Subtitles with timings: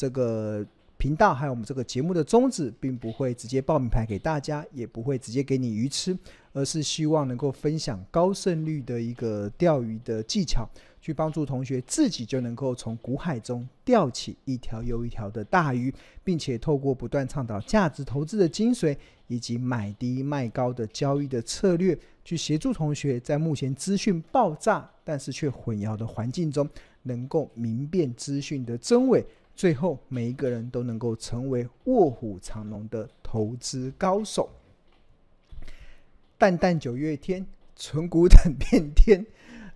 [0.00, 0.66] 这个
[0.96, 6.16] 频道还有我们这个节目的宗旨，并不会直接报名牌给大家，也不会直接给你鱼吃，
[6.54, 10.66] 而是希望能够分享高胜率的一个钓鱼的技巧，
[11.02, 15.92] 去帮助同学自己就能够从股海中钓起一条又一条的大鱼，
[16.24, 26.66] 并且透过不断倡导价值投资的精髓，以及买低卖高的交易的策略，去协助同学在目前资讯爆炸但是却混淆的环境中，
[27.02, 29.22] 能够明辨资讯的真伪。
[29.60, 34.48] 最后，每一个人都能够成为卧虎藏龙的投资高手。
[36.38, 37.46] 淡淡九月天，
[37.76, 39.22] 存股等变天。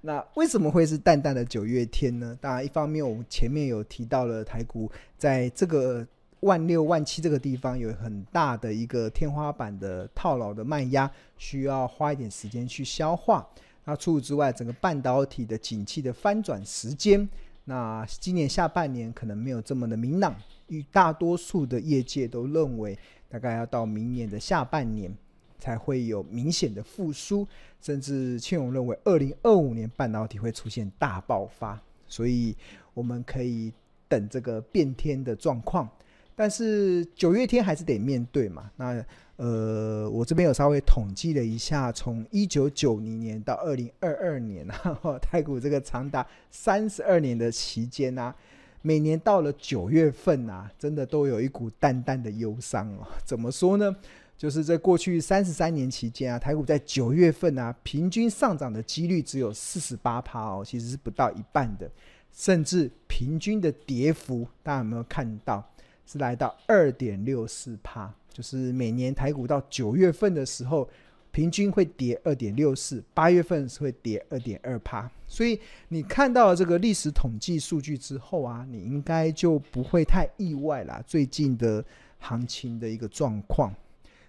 [0.01, 2.35] 那为什么会是淡淡的九月天呢？
[2.41, 6.07] 当然，一方面我们前面有提到了台股在这个
[6.41, 13.47] 万六万七这个地方有很大的一个天花板的套牢的卖压，需要花一点时间去消化。
[13.85, 17.29] 那除此之外，整个半导体的景气的翻转时间。
[17.65, 20.37] 那今年下半年可能没有这么的明朗，
[20.69, 22.99] 与大多数的业界都认为，
[23.29, 25.11] 大概要到明年的下半年
[25.59, 27.49] 才会有明显的复苏，
[27.81, 32.55] 甚至庆荣认为二零二五年半导体会出现大爆发，所以
[32.93, 33.73] 我们可以
[34.09, 35.89] 等这个变天的状况。
[36.37, 38.71] 但是九月天还是得面对嘛。
[38.77, 39.05] 那
[39.37, 48.33] 呃，我这边有稍微统计了一下，从一九九零年到二零二二年啊，台股这个长达三十二年的期间啊，
[48.83, 53.07] 每年到了九月份啊，真的都有一股淡淡的忧伤哦。
[53.25, 53.95] 怎么说呢？
[54.37, 61.91] 就是在过去三十三年期间啊，台股在九月份啊，平均上涨的几率只有四十八趴哦，其实是不到一半的，
[62.33, 65.65] 甚至平均的跌幅，大家有没有看到？
[66.07, 70.89] 是来到二点六四趴，就是每年台股到九月份的时候，
[71.31, 75.11] 平均会跌二点六四，八月份是会跌二点二趴。
[75.27, 75.59] 所以
[75.89, 81.03] 你看到了这个历史统计数据之后啊，你应该就不会太意外啦。
[81.07, 81.85] 最近的
[82.19, 83.75] 行情的一个状况。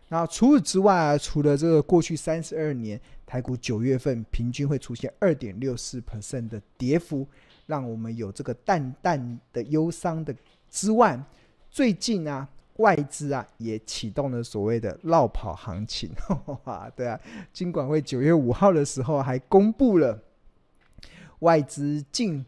[0.08, 7.28] 那除此之外啊，除了这个过去三十二年台股九月份平均会出现二点六四 percent 的跌幅，
[7.66, 10.34] 让我们有这个淡淡的忧伤的
[10.70, 11.22] 之外。
[11.76, 12.48] 最近啊，
[12.78, 16.10] 外资啊也启动了所谓的绕跑行情，
[16.96, 17.20] 对啊，
[17.52, 20.18] 金管会九月五号的时候还公布了
[21.40, 22.46] 外资净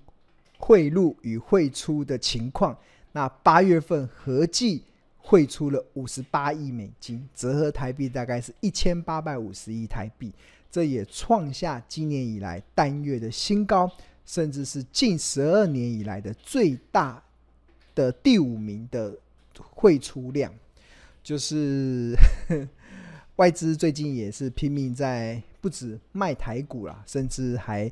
[0.57, 2.73] 汇入与汇出的情况。
[3.11, 4.81] 那八月份合计
[5.17, 10.31] 汇出了五十八亿美金，折合台币大概是一千八百五十亿台币，
[10.71, 13.91] 这也创下今年以来单月的新高，
[14.25, 17.21] 甚至是近十二年以来的最大。
[17.97, 19.11] 的第五名的
[19.71, 20.53] 汇出量，
[21.23, 22.15] 就是
[23.37, 27.91] 外资最近也是拼命在不止卖台股啦，甚至还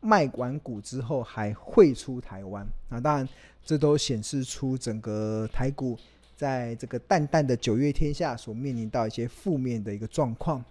[0.00, 2.66] 卖完股之后还汇出台湾。
[2.88, 3.28] 那当然，
[3.62, 5.98] 这都显示出整个台股
[6.34, 10.64] 在这个淡淡的九月天下所面临到一些负面的一个状况。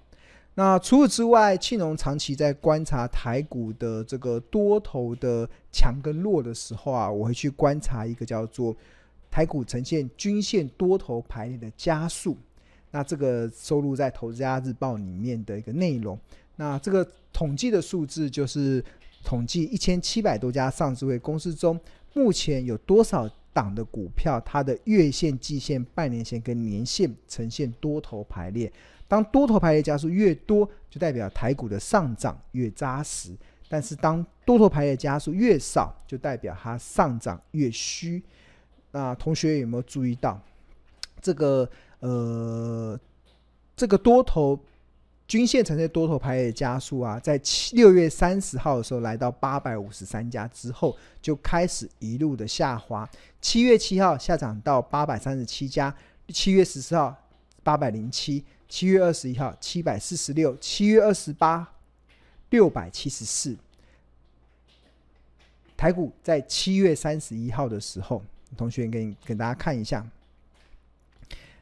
[0.56, 8.76] 那除此之外，庆隆长期在观察台股的这个多头的强跟弱的时候啊，我会去观察一个叫做
[9.32, 12.38] 台股呈现均线多头排列的加速。
[12.92, 16.20] 那这个收录在《投资家日报》里面的一个内容。
[16.58, 18.84] 那这个统计的数字就是
[19.24, 21.80] 统计一千七百多家上市柜公司中，
[22.14, 28.70] 目前有多少档的股票，它的月线、季线、半年线跟年线呈现多头排列。
[29.12, 33.34] 当多头排列加数越多，就代表台股的上涨越扎实；
[33.68, 38.24] 但是当多头排列加数越少，就代表它上涨越虚。
[38.92, 40.40] 那同学有没有注意到
[41.20, 41.70] 这个？
[42.00, 42.98] 呃，
[43.76, 44.58] 这个多头
[45.28, 53.08] 均线呈现多头排列加速啊，在七六月三十号的时候来到八百五十三家之后，就开始一路的下滑。
[53.42, 55.94] 七月七号下涨到八百三十七家，
[56.30, 57.14] 七月十四号
[57.62, 58.46] 八百零七。
[58.72, 61.74] 七月二十一号七百四十六，七月二十八
[62.52, 63.54] 六百七十四。
[65.76, 68.24] 台股在七月三十一号的时候，
[68.56, 70.08] 同学给你给大家看一下，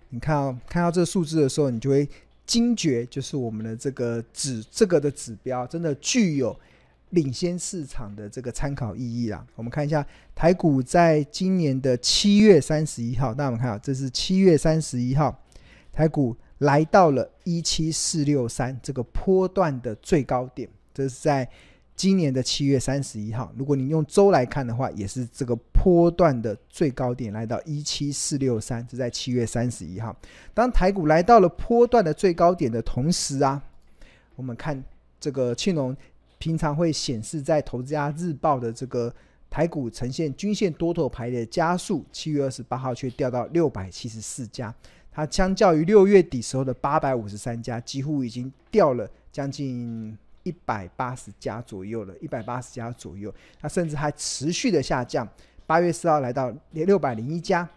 [0.10, 2.07] 你看到看到这个数字的时候，你就会
[2.45, 6.56] 惊觉，就是我们的这个指这个的指标真的具有
[7.10, 9.44] 领先市场的这个参考意义啦。
[9.56, 10.06] 我们看一下
[10.36, 15.44] 台股在今年的七月三十一号，那我们看啊这是七月三十一号
[15.92, 16.38] 台股。
[16.59, 21.47] 来到了一七四六三这个波段的最高点，这是在
[21.95, 23.51] 今年的七月三十一号。
[23.57, 30.15] 如果你用周来看的话，也是这个波段的最高点，来到一七四六三，是在七月三十一号。
[30.53, 33.61] 当台股来到了波段的最高点的同时啊，
[34.35, 34.81] 我们看
[35.19, 35.95] 这个庆隆
[36.38, 39.13] 平常会显示在《投资家日报》的这个
[39.50, 44.73] 台股呈现均线多头排列加速，七月二十八号却掉到六百七十四家，
[45.19, 55.27] 它相较于六月底时候的八百五十三家，几乎已经掉了将近一百八十家左右了，一百八十家左右，它甚至还持续的下降。
[55.68, 57.68] 八月四号来到六百零一家，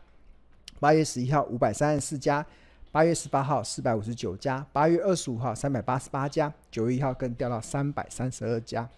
[0.78, 2.46] 八月十一号五百三十四家，
[2.92, 8.88] 八月十八号四百五十九家，八月二十五号三百八十八家，九月一号更掉到三百三十二家。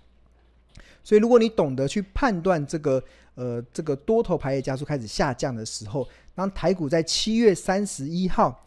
[1.02, 3.02] 所以，如果你懂得去判断这个
[3.36, 8.64] 呃这个多头排列加速开始下降的时候，当台股在七月三十一号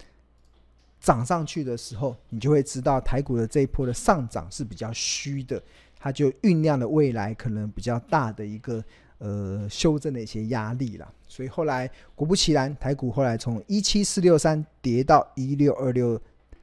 [0.99, 5.61] 涨上去的时候，你就会知道台股的这一波的上涨是比较虚的，
[5.97, 8.83] 它就酝酿了未来可能比较大的一个
[9.17, 11.13] 呃修正的一些压力了。
[11.27, 16.19] 所以后来果不其然，台股后来从一七四六三跌到一六二六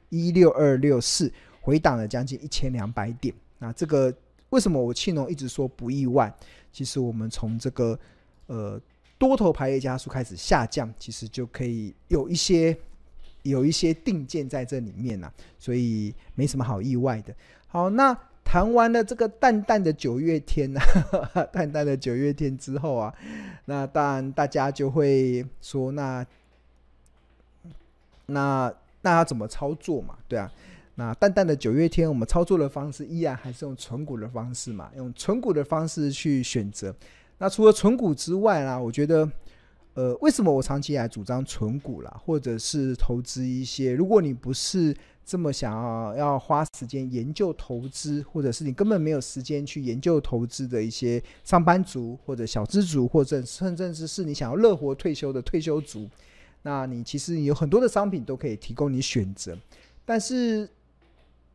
[0.09, 1.31] 一六二六四，
[1.61, 3.33] 回档了将近一千两百点。
[3.59, 4.13] 那这个。
[4.51, 6.33] 为什么我庆农一直说不意外？
[6.71, 7.99] 其实我们从这个
[8.45, 8.79] 呃
[9.27, 12.77] 多头排列加速开始下降，其实就可以有一些
[13.43, 17.35] 有一些定见在这里面了，所以没什么好意外的。
[17.67, 20.79] 好，那谈完了这个淡淡的九月天呢，
[21.51, 23.13] 淡淡的九月天之后啊，
[23.65, 26.25] 那当然大家就会说，那
[28.27, 30.17] 那那要怎么操作嘛？
[30.27, 30.51] 对啊。
[30.97, 36.95] 那淡淡的九月天，我们操作的方式依然还是用存股的方式嘛，用存股的方式去选择。
[37.37, 39.29] 那除了存股之外啦，我觉得，
[39.93, 43.93] 呃，为什么我长期以来主张存股啦，或者是投资一些？
[43.93, 44.95] 如果你不是
[45.25, 56.07] 这么想要要花时间研究投资，或者是你根本没有时间去研究投资的一些上班族或者小资族，或者甚至是你想要乐活退休的退休族，
[56.61, 59.57] 那你其实有很多的商品都可以提供你选择，
[60.05, 60.69] 但是。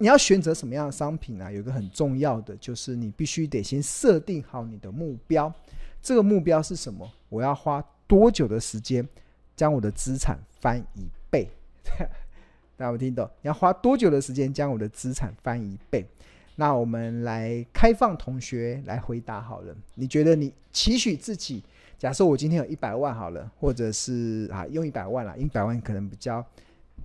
[0.00, 1.52] 你要选择什么样的商品呢、啊？
[1.52, 5.52] 有一个很重要的，就是你必须得先设定好你的目标。
[6.00, 7.06] 这个目标是什么？
[7.28, 9.06] 我要花多久的时间
[9.54, 11.46] 将我的资产翻一倍？
[12.78, 13.28] 大家有没听懂？
[13.42, 16.06] 你要花多久的时间将我的资产翻一倍？
[16.56, 19.76] 那我们来开放同学来回答好了。
[19.96, 21.62] 你觉得你期许自己？
[21.98, 26.42] 假设我今天有一百万好了，或者是啊用一百万啦，一百万可能比较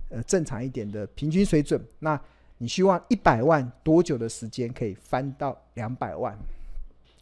[0.08, 1.78] 呃正常一点的平均水准。
[1.98, 2.18] 那
[2.58, 6.38] 你希望一百万多久的时间可以翻到两百万？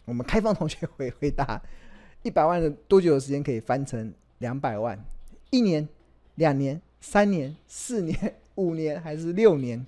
[0.04, 1.60] 我们开放同学回回答：
[2.22, 4.96] 一百万的多久的时间可以翻成两百万？
[5.50, 5.88] 一年、
[6.36, 9.84] 两年、三年、四年、五年还是六年？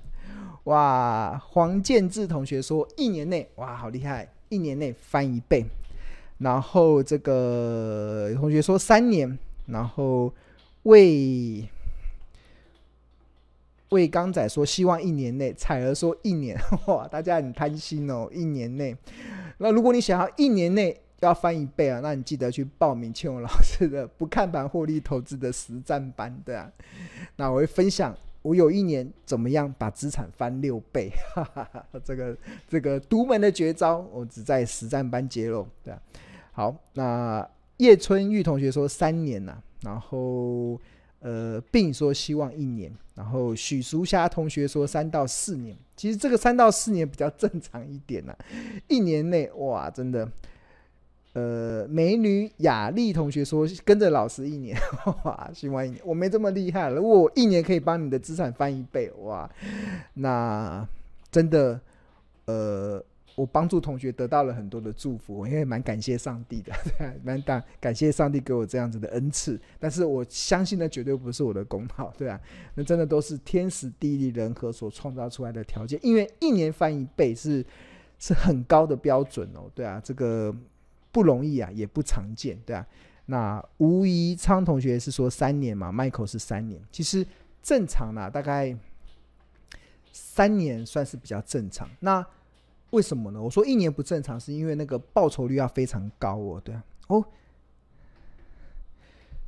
[0.65, 1.41] 哇！
[1.51, 4.29] 黄建志同学说一年内，哇，好厉害！
[4.49, 5.65] 一年内翻一倍。
[6.39, 10.35] 然后这个同学说三年，然后
[10.83, 11.69] 为。
[13.91, 16.59] 魏刚仔说：“希望一年内。”彩儿说：“一年。
[16.87, 18.29] ”哇，大家很贪心哦！
[18.33, 18.97] 一年内，
[19.59, 26.71] 那如果你想要一年内要翻一倍啊，那你记得去报名庆荣老师的不看盘获利投资的实战班，对啊。
[27.37, 32.37] 那我会分享我有一年怎么样把资产翻六倍，哈哈哈，这个
[32.69, 36.03] 这个独门的绝招，我只在实战班揭露，对啊。
[36.53, 40.81] 好，那叶春玉同学说三年呐、啊，然后。
[41.21, 48.39] 呃，并说希望一年，然后许淑霞同学说三到四年，其实这个三到四年比较正常一点呐、啊，
[48.87, 50.31] 一年内哇，真的，
[51.33, 54.79] 呃，美女雅丽同学说跟着老师一年，
[55.25, 59.51] 哇，希望一年，我没这么厉害，如果我一年可以帮你的资产翻一倍，哇，
[60.15, 60.87] 那
[61.31, 61.81] 真的，
[62.45, 63.03] 呃。
[63.37, 66.73] 我帮助同学得到了很多的祝福，我也蛮感谢上帝的，
[67.23, 69.61] 蛮大感谢上帝给我这样子的恩赐。
[69.79, 72.41] 但是我相信那绝对不是我的功劳， 对啊，
[72.75, 76.01] 那真的都是天时地利人和所创造出来的条件。
[76.03, 77.65] 因为一年翻一倍是
[78.19, 80.53] 是很高的标准哦，对啊，这个
[81.13, 82.87] 不容易啊，也不常见，对啊。
[83.27, 87.27] 那吴怡昌同学是说三年嘛，Michael 是三年，其实
[87.63, 88.75] 正常啦，大概
[90.11, 91.87] 三年算是比较正常。
[92.01, 92.27] 那
[92.97, 93.43] 为什么呢？
[93.43, 96.59] 我说一年不正常，是因为那个报酬率要非常高哦。
[96.65, 97.23] 对啊，哦，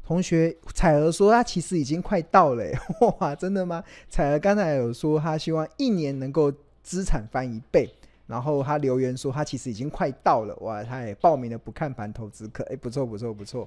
[0.05, 2.65] 同学彩儿说他其实已经快到了，
[3.19, 3.83] 哇，真的吗？
[4.11, 6.53] 彩儿刚才有说他希望一年能够
[6.83, 7.89] 资产翻一倍，
[8.27, 13.67] 然后他留言说他其实已经快到了，哇，他也报名了不看盘投资课，哎，不错不错不错。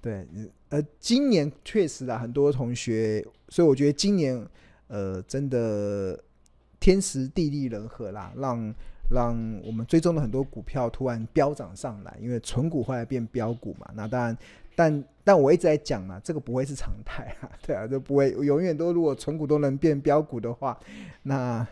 [0.00, 0.24] 对，
[0.68, 4.46] 呃，今年确实啊，很多同学，所以我觉得今年
[4.86, 6.22] 呃，真的
[6.78, 8.72] 天时地利人和啦，让。
[9.10, 9.34] 让
[9.64, 13.90] 我们追踪的很多股票突然飙涨上来，因为存股后来变标股嘛。
[13.94, 14.36] 那当然，
[14.76, 20.78] 但但我一直在讲嘛，这个不会是常态啊，对啊，就不会永远都如果存股都能变标股的话，
[21.22, 21.66] 那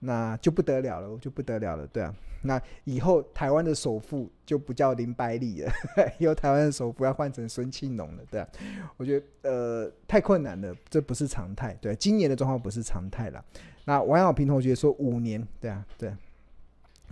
[0.00, 2.14] 那就不得了了，就不得了了，对啊。
[2.44, 5.72] 那以后台湾的首富就不叫林百里了，
[6.18, 8.48] 以后台湾的首富要换成孙庆龙了，对啊。
[8.96, 11.94] 我觉得呃太困难了，这不是常态，对啊。
[11.94, 13.44] 今年的状况不是常态了。
[13.84, 16.12] 那王小平同学说五年，对啊，对。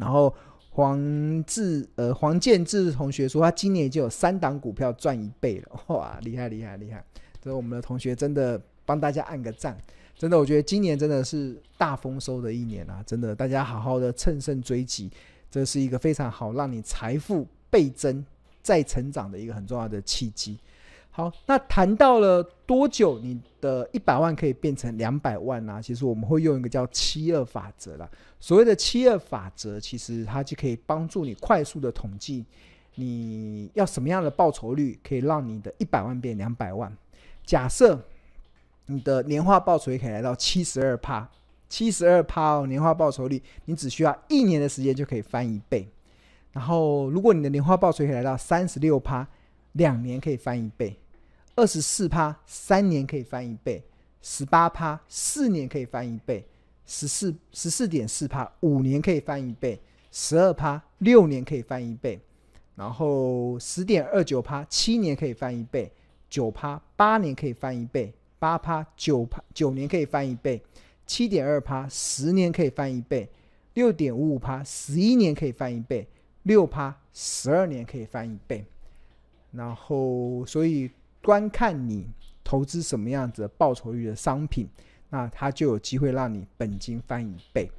[0.00, 0.34] 然后
[0.70, 7.04] 黄志呃黄建志同学说他今年已经有三档股票赚一倍了， 哇，厉害厉害厉害！
[7.42, 9.76] 这我们的同学真的帮大家按个赞。
[10.16, 13.02] 真的，我觉得今年真的是大丰收的一年啊！
[13.06, 15.10] 真的，大家好好的乘胜追击，
[15.50, 18.22] 这是一个非常好让你财富倍增
[18.62, 20.58] 再成长的一个很重要的契机。
[21.10, 25.80] 好，那谈到了多久你的一百万可以变成两百万呢？
[25.82, 28.08] 其实我们会用一个叫七二法则啦。
[28.38, 32.44] 所谓的七二法则，其实它就可以帮助你快速的统计
[32.94, 36.96] 你要什么样的报酬率可以让你的一百万变两百万。
[37.44, 38.00] 假设。
[38.86, 41.30] 你的年化报酬率可以来到七十二趴，
[41.68, 45.88] 七十二趴哦，年化报酬率，你只需要一年的时间就可以翻一倍。
[46.50, 49.24] 然后，如果你的年化报酬率可以来到三十六趴，
[49.74, 50.90] 两年可以翻一倍；
[51.60, 53.82] 二十四趴，三年可以翻一倍；
[54.22, 56.42] 十八趴，四年可以翻一倍；
[56.86, 59.78] 十四十四点四趴，五年可以翻一倍；
[60.10, 62.18] 十二趴，六年可以翻一倍；
[62.76, 65.90] 然后十点二九趴，七年可以翻一倍；
[66.30, 68.10] 九趴，八年可以翻一倍。
[68.38, 70.62] 八趴九趴九年可以翻一倍，
[71.06, 73.28] 七点二趴十年可以翻一倍，
[73.74, 76.08] 六点五五趴十一年可以翻一倍，
[76.44, 78.64] 六趴十二年可以翻一倍。
[79.52, 80.90] 然后，所以
[81.22, 82.08] 观看你
[82.42, 84.68] 投资什么样子的报酬率的商品，
[85.08, 87.70] 那它就有机会让你本金翻一倍。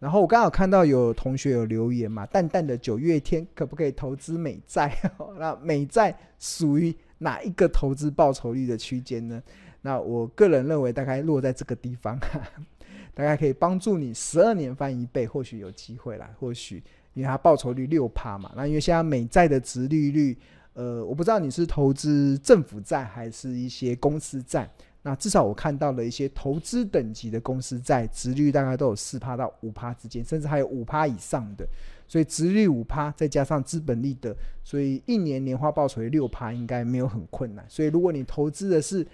[0.00, 4.94] 然后我刚好看到有同学有留言嘛，淡淡的九月天可不可以投资美债？
[5.38, 9.42] 那美债属于哪一个投资报酬率的区间呢？
[9.80, 12.18] 那我个人认为，大概落在这个地方，
[13.14, 16.30] 大概可以帮助你十二年翻一倍，或许有机会啦。
[16.38, 16.82] 或许
[17.14, 20.36] 因为它报酬率六趴嘛，那因为现在美债的殖利率，
[20.74, 24.68] 呃，我不知道你是投资政府债还是一些公司债。
[25.06, 31.66] 那至少我看到了一些投资等级的公司债，殖率大概都有四趴到五趴之间，甚至还有五趴以上的。
[32.08, 37.64] 所以殖率五趴，再加上资本利得，所以一年年化报酬率六趴应该没有很困难。
[37.68, 39.06] 所以如果你投资的是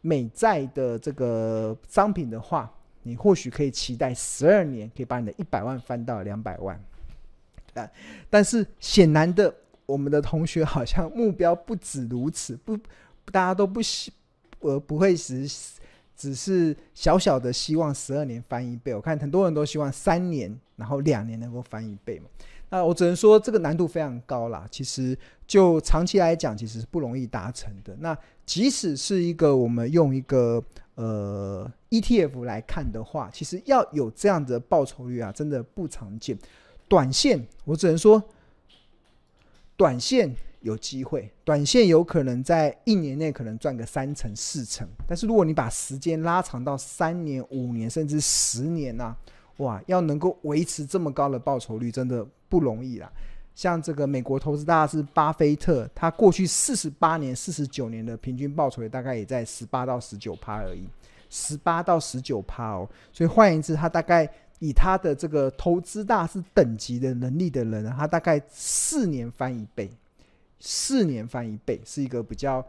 [0.00, 2.72] 美债的这个商品的话，
[3.02, 6.80] 你或许可以期待十二年可以把你的一百万翻到两百万。
[7.74, 7.90] 啊，
[8.30, 9.52] 但是显然的，
[9.86, 12.76] 我们的同学好像目标不止如此，不，
[13.32, 14.12] 大家都不希，
[14.60, 15.48] 呃，不会只
[16.16, 18.94] 只是小小的希望十二年翻一倍。
[18.94, 22.26] 我看很多人都希望三年，然后两年能够翻一倍嘛。
[22.68, 24.66] 那我只能说，这个难度非常高啦。
[24.70, 25.16] 其实
[25.46, 27.94] 就长期来讲，其实是不容易达成的。
[28.00, 30.60] 那即使是一个我们用一个
[30.96, 36.36] 呃 ETF 来看的话，其实要有这样的报酬率啊，真的不常见。
[36.88, 38.20] 短线我只能说，
[39.76, 44.86] 短线有机会，短线有可能在一年内可能赚个三成四成。
[45.06, 49.16] 但是如果你把时间拉长到三年、五年甚至十年啊，
[49.58, 52.26] 哇，要能够维持这么高的报酬率，真的。
[52.48, 53.10] 不容易啦，
[53.56, 60.88] 像这个美国投资大师巴菲特，他过去四十八年、四十九年的平均报酬率大概也在十八到十九趴而已，
[61.28, 62.88] 十八到十九趴哦。
[63.12, 69.90] 所以换言之，他大概以他的这个投资大师等级的能力的人，他大概四年翻一倍，
[70.58, 72.66] 四年翻一倍是一个比较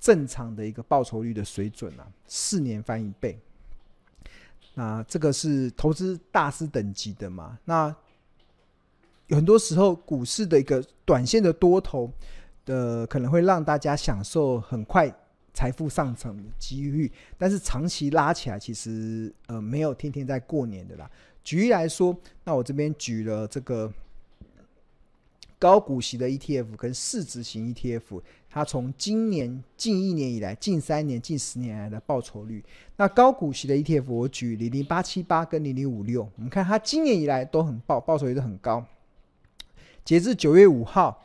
[0.00, 3.38] 正常的一个报酬率的水准啊，四年翻一倍。
[4.74, 7.58] 那这个是投资大师等级的嘛？
[7.64, 7.94] 那
[9.30, 12.12] 很多时候，股市的一个短线的多头
[12.64, 15.12] 的可能会让大家享受很快
[15.56, 21.10] 财富上层的机遇，但是长期拉起来，其实呃没有天天在过年的啦。
[21.42, 23.90] 举例来说，那我这边举了这个
[25.58, 28.20] 高股息的 ETF 跟市值型 ETF，
[28.50, 32.62] 它从今年近一年以来、近三年、近十年来的报酬率。
[32.98, 38.84] 那高股息的 ETF 我举零零八七八跟零零五六，我们看它今年以来都很报报酬率都很高。
[40.04, 41.24] 截至九月五号，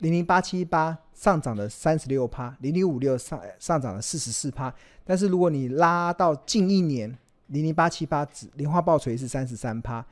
[0.00, 4.74] 零零八七八上涨了三十六趴，零零五六上上涨了四十四趴。
[5.04, 7.16] 但是如果你拉到近一年，
[7.46, 10.04] 零零八七八指年化报酬是三十三趴，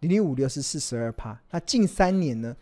[0.00, 1.36] 零零五六是四十二趴。
[1.50, 2.54] 那近三年呢，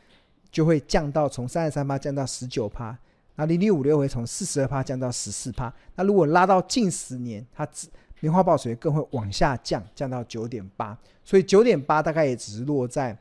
[0.51, 2.97] 就会降到从三十三趴降到十九趴，
[3.35, 5.73] 那零零五六会从四十二趴降到十四趴。
[5.97, 7.89] 那如果拉到近十年，它只
[8.21, 10.97] 年化报酬更会往下降，降到九点八。
[11.25, 13.19] 所以九点八大概也只是落在。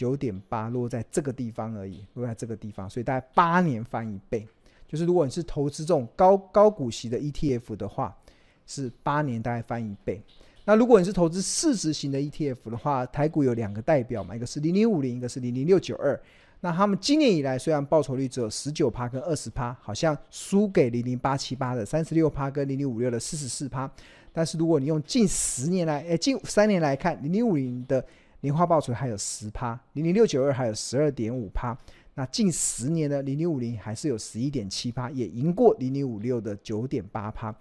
[0.00, 4.48] 九点八落在这个地方而已，落在这个地方，所以大概八年翻一倍。
[4.88, 8.16] 就是如果你是投资这种高高股息的 ETF 的话，
[8.64, 10.22] 是八年大概翻一倍。
[10.64, 16.18] 那如果你是投资市值型的 ETF 的话，台股有两个代表嘛，一个是零零五零，一个是零零六九二。
[16.60, 23.90] 那他们今年以来虽然报酬率只有十九趴跟二十趴，好像输给零零八七八的三十六趴跟零零五六的四十四趴。
[24.32, 28.04] 但是如果你用近十年来，诶，近三年来看，零零五零的
[28.40, 31.76] 年化报酬还有十趴，零零六九二还有十二点五趴。
[32.14, 37.54] 那近十年呢零零五零还是有十一点七趴，也赢过零零五六的九点八趴。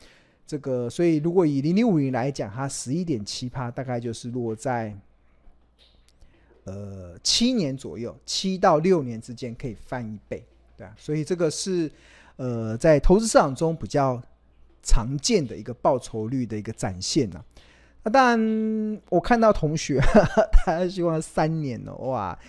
[0.46, 4.98] 这个，所以如果以零零五零来讲，它十一点七趴，大概就是落在
[6.64, 10.44] 呃七年左右，七到六年之间可以翻一倍，
[10.76, 10.96] 对啊。
[10.98, 11.92] 所以这个是
[12.38, 14.22] 呃在投资市场中比较。
[14.82, 17.44] 常见的一个报酬率的一个展现呢、
[18.04, 20.00] 那当然我看到同学
[20.66, 22.40] 他希望三年哦，哇，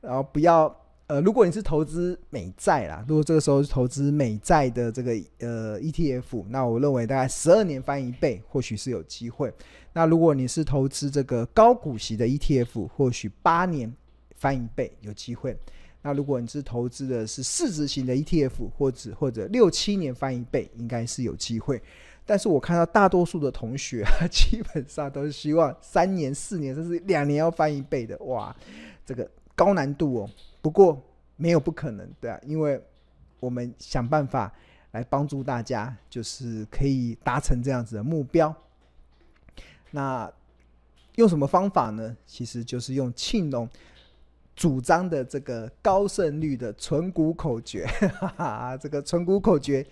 [0.00, 0.74] 然后不要
[1.06, 9.52] 呃，如果你是投资美债啦，如果这个时候是投资美债的这个呃 ETF，那我认为大概十二年翻一倍或许是有机会。
[9.92, 13.94] 那如果你是投资这个高股息的 ETF，或许八年
[14.34, 15.56] 翻一倍有机会。
[16.02, 21.80] 那如果你是投资的是市值型的 ETF，或者或者六七年翻一倍，应该是有机会。
[22.26, 28.18] 但是我看到大多数的同学啊， 基本上都是希望三年、四年，甚至两年要翻一倍的。
[28.24, 28.54] 哇，
[29.04, 30.30] 这个高难度哦。
[30.60, 31.00] 不过
[31.36, 32.82] 没有不可能，对啊，因为
[33.38, 34.52] 我们想办法
[34.90, 38.54] 来帮助大家，就是可以达成这样子的目标。
[39.92, 40.30] 那
[41.14, 42.16] 用什么方法呢？
[42.26, 43.68] 其实就是用庆农。
[44.56, 47.84] 主张的这个高胜率的存股口诀，
[48.18, 49.86] 哈哈，这个存股口诀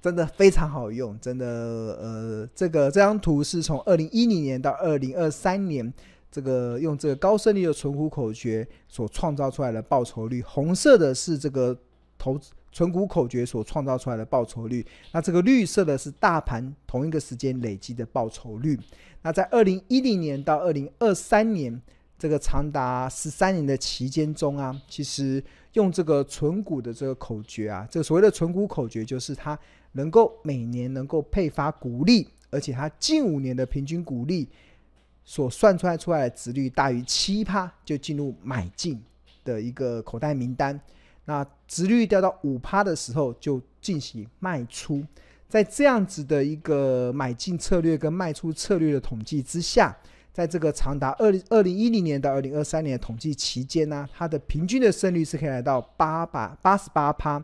[0.00, 5.92] 真的非常好用，真的，呃，这个这张图是从二零一零年到二零二三年，
[6.30, 11.76] 这个用这个高胜率的存股口诀所创造出来的报酬率，红色的是这个
[12.16, 12.38] 投
[12.70, 18.78] 存股口诀所创造出来的报酬率，那这个绿色的是大盘同一个时间累积的报酬率，
[19.22, 21.80] 那在二零一零年到二零二三年。
[22.20, 25.40] 这个长达十三年的期间中啊，其实
[25.74, 29.56] 用这个存股的这个口诀啊，这个所谓的存股口诀就是它
[29.92, 34.48] 能够每年能够配发股利，而且它近五年的平均股利
[35.24, 39.00] 所算出来出来的值率大于七趴，就进入买进
[39.44, 40.80] 的一个口袋名单。
[41.24, 45.04] 那值率掉到五趴的时候，就进行卖出。
[45.48, 49.96] 在这样子的一个买进策略跟卖出策略的统计之下。
[50.30, 57.42] 在这个长达二零二零一零年到二零二三年的统计期间呢、它的平均的胜率是可以来到八百八十八趴，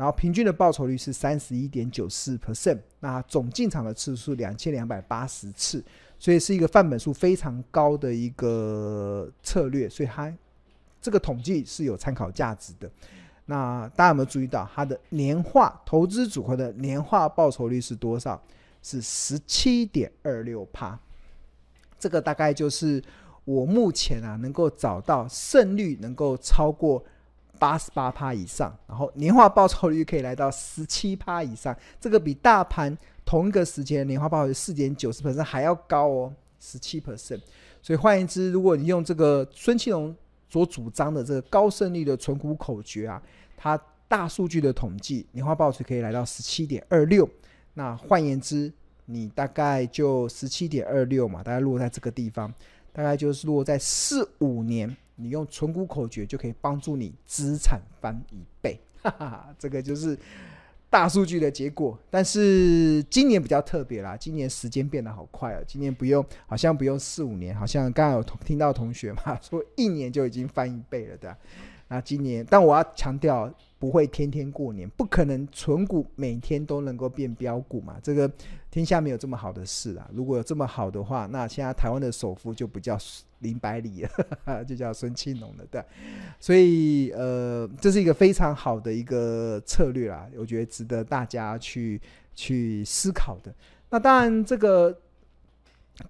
[0.00, 5.84] 然后平均的报酬率是三十一点九四 percent，那总进场的次数两千两百八十次，
[6.18, 10.34] 所以是一个范本数非常高的一个策略，所以它
[11.02, 12.90] 这个统计是有参考价值的。
[13.44, 18.42] 那大家有没有注意到它的年化投资组合的年化报酬率是多少？
[18.82, 20.98] 是十七点二六趴。
[21.98, 23.04] 这个大概就是
[23.44, 27.04] 我目前啊能够找到胜率能够超过
[27.60, 37.40] 八十八趴以上，然后年化报酬率可以来到十七趴以上，这个比大盘同一个时间年化报酬四点九十 percent 还要高哦，十七 percent。
[37.82, 40.16] 所以换言之，如果你用这个孙庆龙
[40.48, 43.22] 所主张的这个高胜率的存股口诀啊，
[43.56, 47.28] 它大数据的统计年化报酬可以来到十七点二六。
[47.74, 48.72] 那换言之，
[49.04, 52.52] 你大概就十七点二六嘛，大概落在这个地方，
[52.92, 60.18] 大概就是落在四五年，你用存股口诀就可以帮助你资产翻一倍， 哈哈，这个就是
[60.88, 61.98] 大数据的结果。
[62.10, 71.36] 但是今年比较特别啦，今年时间变得好快啊，今年不用，好像不用四五年，好像刚刚有听到同学嘛说一年就已经翻一倍了，的？
[71.90, 73.52] 那今年，但我要强调。
[73.80, 77.96] 不会天天过年，不可能存股每天都能够变标股嘛？
[78.02, 78.30] 这个
[78.70, 80.06] 天下没有这么好的事啊！
[80.12, 82.98] 如果有这么好的话，那现在台湾的首富就不叫
[83.38, 85.82] 林百里了， 就叫孙庆龙了，对。
[86.38, 91.98] 所以呃，这是一个非常好的一个策略啦，我觉得值得大家去
[92.34, 93.50] 去思考的。
[93.88, 94.94] 那当然，这个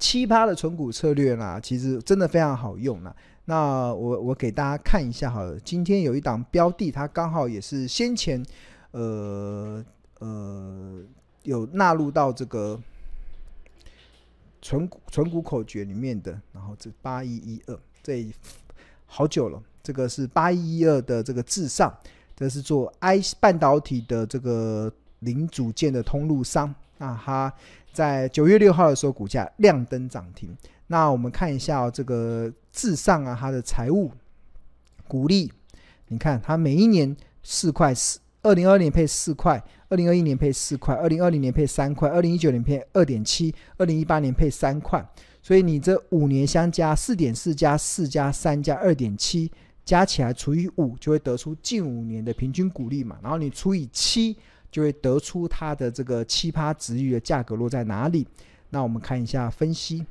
[0.00, 3.14] 奇葩的存股策略啦，其实真的非常好用啦。
[3.46, 8.44] 那我我给大家看一下好了，今天有一档标的，它刚好也是先前，
[8.92, 9.84] 呃
[10.20, 11.02] 呃
[11.42, 12.78] 有纳入到这个
[14.62, 18.30] 存股存股口诀里面的，然后这八一一二，这
[19.06, 21.92] 好久了，这个是八一一二的这个至上，
[22.36, 27.52] 这是做 I 半导体的这个零组件的通路商，那它
[27.92, 30.56] 在九月六号的时候股价亮灯涨停。
[30.92, 34.10] 那我们看一下哦，这个至上啊，它的财务
[35.06, 35.52] 股利，
[36.08, 45.08] 你看它每一年四块四二零二二年配四块，二零二一年配四块，二零二零年配三块，二零一九年配二点七，二零一八年配三块。
[45.40, 49.48] 所以你这五年相加四点四加四加三加二点七，
[49.84, 53.16] 加起来除以五，就会得出近五年的平均股利嘛。
[53.22, 54.36] 然后你除以七，
[54.72, 58.26] 就会得出它的这个七趴值域的价格落在哪里。
[58.70, 60.04] 那我们看一下分析，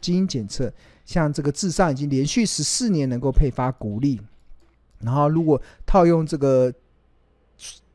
[0.00, 0.72] 基因检测，
[1.04, 4.20] 像这个至上已经连续十四年能够配发股利，
[5.00, 6.72] 然后如果套用这个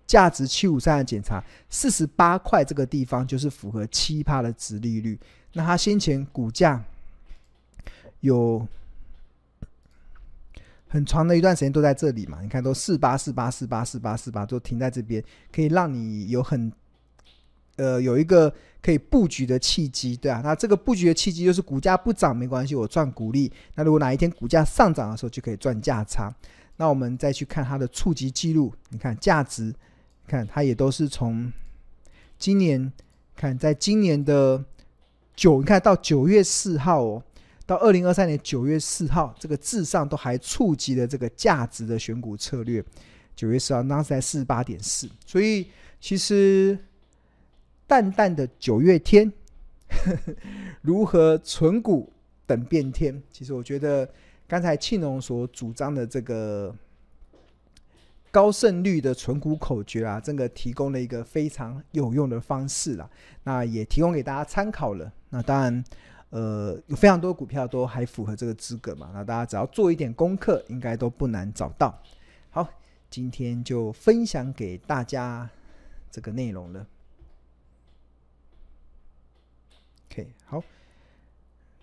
[0.08, 5.20] 价值七五三的检查，四十八块这个地方就是符合七趴的值利率。
[5.54, 6.84] 那它先前股价
[8.20, 8.68] 有
[10.88, 12.40] 很长的一段时间都在这里嘛？
[12.42, 16.72] 你看都四八四八四八四八四八都停在这边，可以让你有很
[17.78, 18.54] 呃有一个
[18.86, 20.42] 可以布局的契机，对啊。
[20.44, 23.52] 那这个布局的契机就是股价不涨没关系，我赚股利。
[23.74, 26.32] 那如果哪一天股价上涨的时候，就可以赚价差。
[26.78, 29.74] 那我们再去看它的触及记录，你看价值，
[30.28, 31.52] 看它也都是从
[32.38, 32.92] 今年
[33.36, 34.64] 看，在今年的。
[35.38, 37.22] 九，你看到九月四号哦，
[37.66, 42.82] 到二零二三年九月四号，这个至上都还触及了这个价值的选股策略。
[43.36, 45.68] 九月四号，当时在四十八点四，所以
[46.00, 46.80] 其实
[47.88, 49.32] 淡淡的九月天，
[50.82, 52.12] 如何存股
[52.46, 53.22] 等变天？
[53.32, 54.10] 其实我觉得
[54.48, 56.76] 刚才庆隆所主张的这个。
[58.32, 63.10] 高胜率的存股口诀啊，这个提供了一个非常有用的方式啦。
[63.44, 65.10] 那也提供给大家参考了。
[65.30, 65.86] 那当然，
[66.32, 69.10] 呃，有非常多股票都还符合这个资格嘛。
[69.14, 71.98] 那大家只要做一点功课，应该都不难找到。
[72.50, 72.68] 好，
[73.10, 75.50] 今天就分享给大家
[76.12, 76.86] 这个内容了。
[80.16, 80.64] OK，好，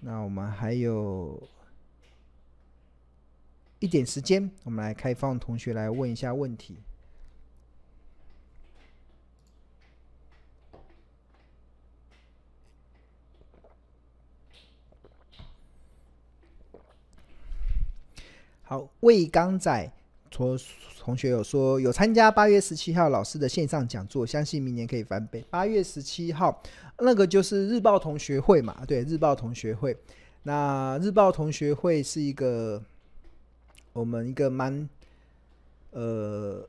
[0.00, 1.38] 那我们还有。
[3.78, 6.78] 一点时间，我们来开放同学来问一下问题。
[18.62, 19.92] 好，魏刚仔
[20.32, 20.58] 说
[20.98, 25.44] 同学有说有参加八月十七号老师的线上讲座，相信明年可以翻倍。
[25.50, 26.62] 八月十七号
[26.98, 28.84] 那个就是日报同学会嘛？
[28.86, 29.96] 对，日报同学会。
[30.44, 32.82] 那日报同学会是一个。
[33.94, 34.88] 我们一个蛮
[35.90, 36.66] 呃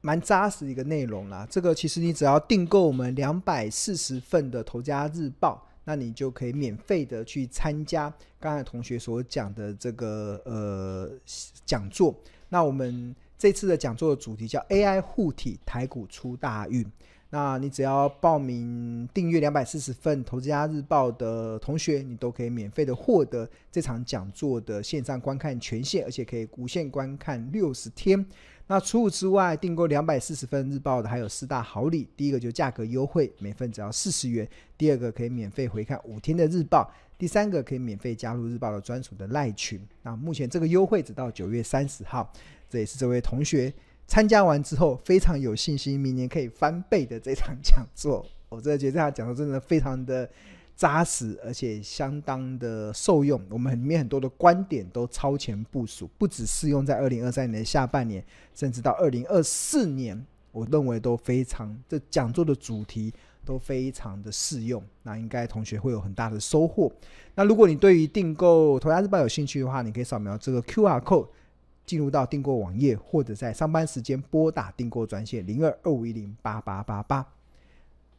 [0.00, 1.46] 蛮扎实的一个内容啦。
[1.48, 11.08] 这个其实你只要订购我们两百四十份的《头家日报》，那你就可以免费的去参加刚才同学所讲的这个呃
[11.64, 12.12] 讲座。
[12.50, 16.84] 那我们这次的讲座的主题叫 “AI 护体，台股出大运”。
[17.32, 28.26] 那你只要报名订阅两百四十份《投资家日报》的同学，你都可以免费的获得这场讲座的线上观看权限，而且可以无限观看六十天。
[28.70, 34.46] 那除此之外，订购两百四十份日报的还有四大好礼：第一个就是价格优惠，每份只要四十元；
[34.78, 39.84] 第二个可以免费回看五天的日报；第三个可以免费加入日报的专属的赖群。
[40.04, 42.32] 那目前这个优惠只到九月三十号，
[42.68, 43.74] 这也是这位同学。
[44.06, 50.30] 参加完之后非常有信心，明年可以翻倍的这场讲座，我真的觉得这场讲座真的非常的
[50.80, 53.38] 扎实，而且相当的受用。
[53.50, 63.12] 我们里面很多的观点都超前部署，不只适用在二零二三年下半年，甚至到二零二四年，我认为都非常这讲座的主题
[63.44, 64.82] 都非常的适用。
[65.02, 66.90] 那应该同学会有很大的收获。
[67.34, 71.28] 那如果你对于订购《头家日报》有兴趣的话，你可以扫描这个 QR code。
[71.86, 77.26] 进入到订购网页，或者在上班时间拨打订购专线零二二五一零八八八八，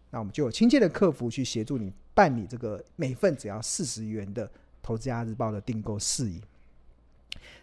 [0.09, 4.47] 那我们就有亲切的客服去协助你办理这个每份只要四十元的
[4.81, 6.41] 《投资家日报》的订购事宜。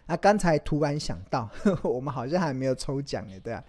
[0.05, 1.49] 那刚才突然想到，
[1.83, 3.63] 我们好像还没有抽奖诶，对啊，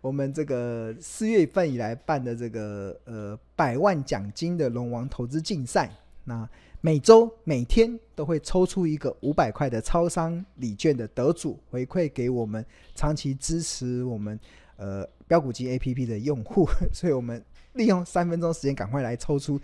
[0.00, 5.90] 我们这个四月份以来办的这个呃百万奖金的龙王投资竞赛，
[6.24, 6.48] 那。
[6.82, 12.64] 每周每天都会抽出一个五百块的超商礼券的得主，回馈给我们
[12.94, 14.40] 长期支持我们
[14.78, 19.60] 呃标股金 APP 的用户， 所以我们利用三分钟时间，赶快来抽出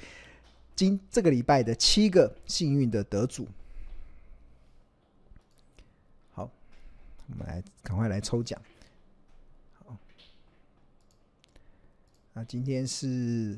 [0.76, 3.48] 今这个礼拜的七个幸运的得主。
[6.34, 6.50] 好，
[7.28, 8.60] 我们来赶快来抽奖。
[9.72, 9.96] 好，
[12.34, 13.56] 那今天是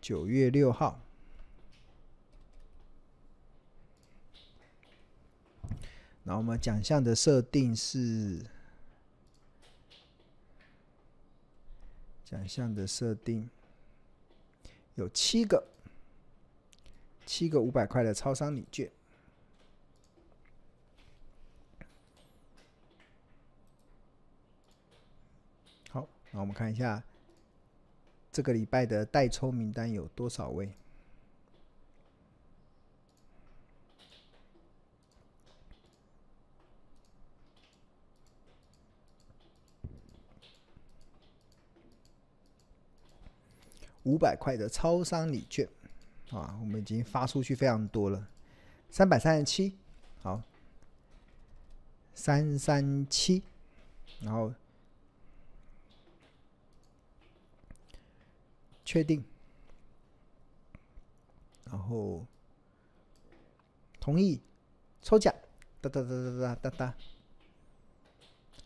[0.00, 0.98] 九月六号。
[6.22, 8.46] 那我们奖项的设定是，
[12.24, 13.50] 奖项的设定
[15.00, 15.66] 有七个，
[17.24, 18.90] 七个五百块的超商礼券。
[25.88, 27.02] 好那我们看一下
[28.30, 30.70] 这个礼拜的代抽名单有多少位？
[44.10, 45.68] 五百块的超商礼券
[46.30, 48.26] 啊，我们已经发出去非常多了，
[48.90, 49.76] 三百三十七，
[50.20, 50.42] 好，
[52.12, 53.44] 三三七，
[54.20, 54.52] 然后
[58.84, 59.24] 确定，
[61.66, 62.26] 然后
[64.00, 64.40] 同意
[65.00, 65.32] 抽奖，
[65.80, 66.94] 哒哒哒哒哒哒哒，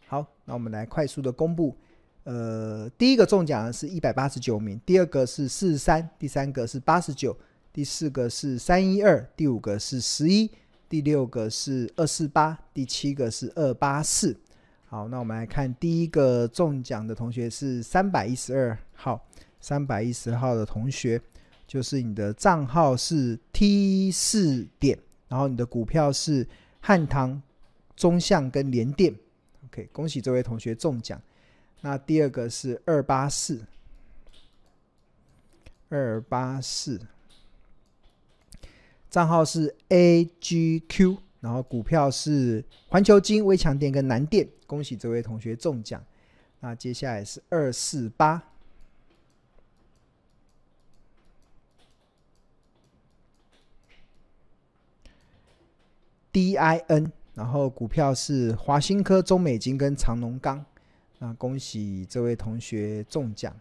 [0.07, 1.77] 好，那我们来快速的公布。
[2.25, 7.37] 呃，第一个中奖的是一百八十九名，第二个是四十三，第三个是八十九，
[7.73, 10.51] 第四个是三一二，第五个是十一，
[10.89, 14.35] 第六个是二四八，第七个是二八四。
[14.87, 19.23] 好，那我们来看第一个中奖的同学是三百一十二号，
[19.61, 21.21] 三百一十号的同学
[21.67, 26.47] 就是你的账号是 T 四点，然后你的股票是
[26.81, 27.43] 汉唐、
[27.95, 29.15] 中向跟联电。
[29.67, 31.21] OK，恭喜这位同学中奖。
[31.85, 33.63] 那第二个是二八四，
[35.91, 36.99] 二八四，
[39.11, 46.03] 账号是 AGQ，然后股票是环球金、威强电跟南电，恭喜这位同学中奖。
[46.61, 48.43] 那接下来是二四八
[56.33, 60.65] ，DIN，然后股票是华新科、中美金跟长农钢。
[61.19, 63.55] 那恭喜这位同学中奖，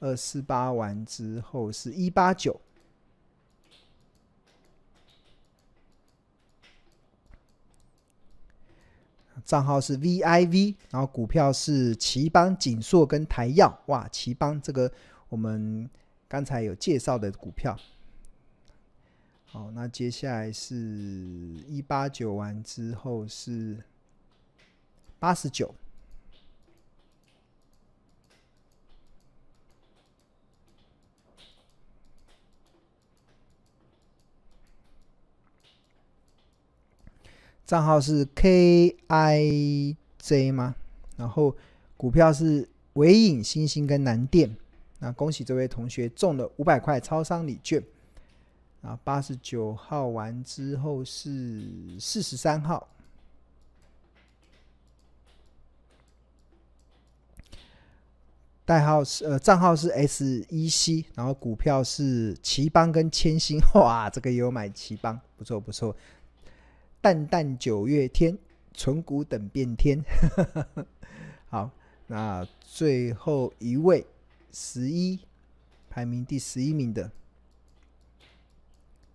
[0.00, 2.60] 二四八完之后是一八九，
[9.44, 13.80] 账号是 VIV，然后股票是奇邦、景硕跟台耀。
[13.86, 14.92] 哇，奇邦这个
[15.28, 15.88] 我们
[16.28, 17.78] 刚才有介绍的股票。
[19.46, 23.78] 好，那接下来是一八九完之后是
[25.18, 25.74] 八十九。
[37.70, 39.94] 账号是 KIJ
[40.52, 40.74] 吗？
[41.16, 41.56] 然后
[41.96, 44.56] 股票是纬颖、欣兴跟南电。
[44.98, 47.80] 那恭喜这位同学中了五百块超商礼券。
[48.82, 51.62] 啊，八十九号完之后是
[52.00, 52.88] 四十三号，
[58.64, 63.60] 代号是呃账号是 SEC，然后股票是奇邦跟千星。
[63.76, 65.94] 哇，这个也有买奇邦，不错不错。
[67.00, 68.36] 淡淡九月天，
[68.74, 70.04] 存股等变天。
[71.48, 71.70] 好，
[72.06, 74.06] 那最后一位
[74.52, 75.18] 十一
[75.88, 77.10] 排名第十一名的，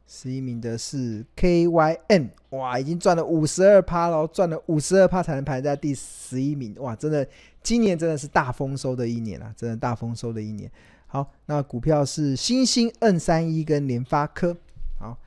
[0.08, 7.28] 十一名的是 KYN，哇，已经赚了五十二趴了，赚了五十二趴才能排在第十一名，哇，真的，
[7.64, 10.70] 今年真的是大丰收的一年啊，真的大丰收的一年。
[11.08, 14.58] 好，那股票是欣兴 N 三一跟联发科。
[15.00, 15.18] 好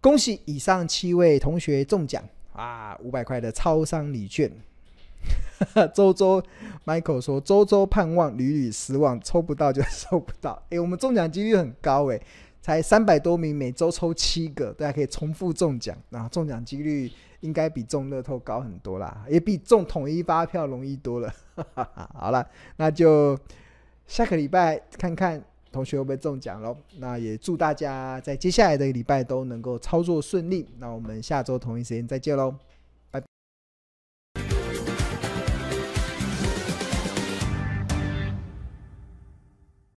[0.00, 2.96] 恭喜以上七位同学中奖啊！
[3.02, 4.50] 五百块的超商礼券。
[5.92, 6.40] 周周
[6.86, 10.62] Michael 说：“周周盼望，屡屡失望，抽不到就抽不到。
[10.70, 12.20] ”哎，我们中奖几率很高哎，
[12.62, 21.34] 才三百多名，每周抽七个，大家可以重复中奖，然后中奖几率应该比中乐透高很多啦，也比中统一发票容易多了。
[22.14, 23.36] 好了，那就
[24.06, 25.42] 下个礼拜看看。
[25.70, 26.76] 同学会不会中奖喽？
[26.98, 30.66] 那也祝大家在接下来的礼拜都能够操作顺利。
[30.78, 32.54] 那我们下周同一时间再见喽。